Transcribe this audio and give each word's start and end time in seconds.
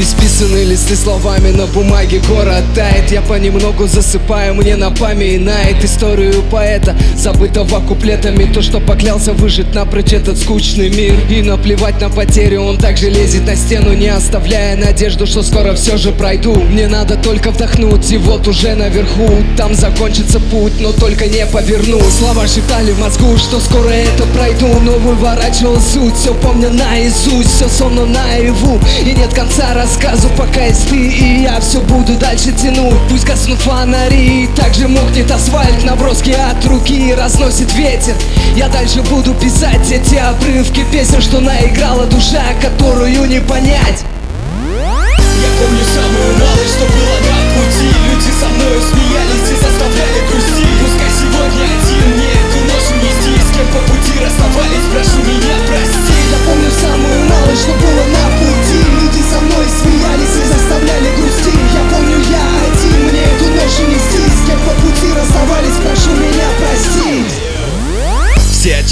Исписанные 0.00 0.64
листы 0.64 0.96
словами 0.96 1.50
на 1.50 1.66
бумаге 1.66 2.22
город 2.26 2.64
тает 2.74 3.12
Я 3.12 3.20
понемногу 3.20 3.86
засыпаю, 3.86 4.54
мне 4.54 4.74
напоминает 4.74 5.84
Историю 5.84 6.42
поэта, 6.50 6.96
забытого 7.14 7.80
куплетами. 7.80 8.50
То, 8.50 8.62
что 8.62 8.80
поклялся 8.80 9.34
выжить 9.34 9.74
напрочь 9.74 10.14
этот 10.14 10.38
скучный 10.38 10.88
мир. 10.88 11.14
И 11.28 11.42
наплевать 11.42 12.00
на 12.00 12.08
потерю, 12.08 12.62
он 12.62 12.78
также 12.78 13.10
лезет 13.10 13.44
на 13.44 13.54
стену 13.56 13.92
Не 13.92 14.08
оставляя 14.08 14.74
надежду, 14.74 15.26
что 15.26 15.42
скоро 15.42 15.74
все 15.74 15.98
же 15.98 16.12
пройду. 16.12 16.54
Мне 16.54 16.88
надо 16.88 17.16
только 17.16 17.50
вдохнуть, 17.50 18.10
и 18.10 18.16
вот 18.16 18.48
уже 18.48 18.74
наверху. 18.76 19.28
Там 19.58 19.74
закончится 19.74 20.40
путь, 20.40 20.80
но 20.80 20.92
только 20.92 21.26
не 21.26 21.44
поверну. 21.44 22.00
Слова 22.18 22.46
шептали 22.46 22.92
в 22.92 23.00
мозгу, 23.00 23.36
что 23.36 23.60
скоро 23.60 23.90
это 23.90 24.22
пройду. 24.34 24.80
Но 24.80 24.92
выворачивал 24.92 25.78
суть, 25.78 26.14
все 26.14 26.32
помню 26.32 26.70
наизусть 26.70 27.54
Все 27.54 27.68
сонно 27.68 28.06
наяву, 28.06 28.80
и 29.04 29.12
нет 29.12 29.34
конца 29.34 29.74
рассказу 29.90 30.28
Пока 30.36 30.64
есть 30.66 30.88
ты 30.88 30.96
и 30.96 31.42
я 31.42 31.58
все 31.60 31.80
буду 31.80 32.14
дальше 32.14 32.52
тянуть. 32.52 32.94
Пусть 33.08 33.24
гаснут 33.24 33.58
фонари, 33.58 34.48
также 34.56 34.88
мокнет 34.88 35.30
асфальт. 35.30 35.84
Наброски 35.84 36.30
от 36.30 36.64
руки 36.64 37.12
разносит 37.14 37.72
ветер. 37.74 38.14
Я 38.56 38.68
дальше 38.68 39.02
буду 39.02 39.34
писать 39.34 39.90
эти 39.90 40.14
обрывки 40.16 40.84
Песен, 40.92 41.20
что 41.20 41.40
наиграла 41.40 42.06
душа, 42.06 42.42
которую 42.60 43.26
не 43.26 43.40
понять 43.40 44.04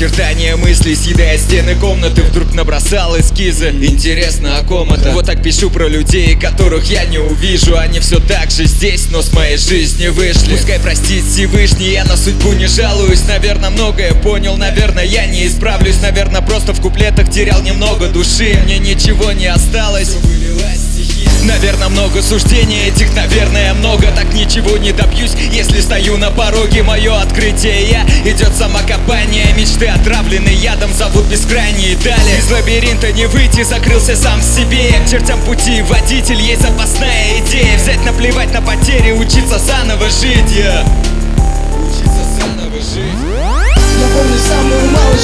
очертания 0.09 0.57
мыслей, 0.57 0.97
съедая 0.97 1.39
стены 1.39 1.75
комнаты 1.75 2.23
Вдруг 2.23 2.55
набросал 2.55 3.19
эскизы. 3.19 3.71
Интересно, 3.71 4.59
о 4.59 4.65
ком 4.65 4.93
это? 4.93 5.11
Вот 5.11 5.27
так 5.27 5.43
пишу 5.43 5.71
про 5.71 5.87
людей, 5.87 6.35
которых 6.35 6.91
я 6.91 7.05
не 7.05 7.19
увижу. 7.19 7.77
Они 7.77 8.01
все 8.01 8.19
так 8.19 8.51
же 8.51 8.65
здесь, 8.65 9.09
но 9.11 9.23
с 9.23 9.33
моей 9.33 9.59
жизни 9.59 10.09
вышли. 10.09 10.57
Пускай 10.57 10.79
простит 10.81 11.25
Всевышний, 11.25 11.91
я 11.91 12.05
на 12.05 12.17
судьбу 12.17 12.53
не 12.53 12.67
жалуюсь. 12.67 13.25
Наверное, 13.29 13.71
многое 13.71 14.15
понял, 14.15 14.57
наверное, 14.57 15.05
я 15.05 15.27
не 15.27 15.47
исправлюсь. 15.47 16.01
Наверное, 16.01 16.41
просто 16.41 16.73
в 16.73 16.81
куплетах 16.81 17.31
терял 17.31 17.61
немного 17.63 18.09
души. 18.09 18.59
Мне 18.65 18.79
ничего 18.79 19.33
не 19.33 19.47
осталось 19.47 20.15
Наверное, 21.45 21.89
много 21.89 22.23
суждений 22.23 22.89
этих, 22.89 23.15
наверное, 23.15 23.75
много. 23.75 24.09
Так 24.13 24.33
ничего 24.35 24.77
не 24.77 24.93
добьюсь, 24.93 25.33
если 25.53 25.81
стою 25.81 26.17
на 26.17 26.31
пороге. 26.31 26.83
Мое 26.83 27.17
открытие 27.21 27.89
я, 27.89 28.03
идет 28.25 28.55
самокопание. 28.57 29.53
Мечты 29.57 29.87
отравлены 29.87 30.51
ядом, 30.51 30.93
зовут 30.93 31.25
бескрайние 31.27 31.97
дали. 31.97 32.39
Из 32.39 32.51
лабиринта 32.51 33.13
не 33.13 33.27
выйти, 33.27 33.63
закрылся 33.63 34.17
сам 34.17 34.41
в 34.41 34.45
себе. 34.45 34.93
К 35.07 35.11
чертям 35.11 35.41
пути 35.43 35.83
водитель, 35.83 36.41
есть 36.41 36.63
запасная 36.63 37.39
идея. 37.41 37.77
Взять, 37.79 38.05
наплевать 38.05 38.53
на 38.53 38.61
потери, 38.61 39.13
учиться 39.13 39.59
заново 39.59 40.11
жить 40.11 40.53
я. 40.57 40.85
Учиться 41.79 42.25
заново 42.39 42.77
жить. 42.77 43.15
Я 44.01 44.07
помню 44.15 44.39
самую 44.39 44.91
малость, 44.93 45.18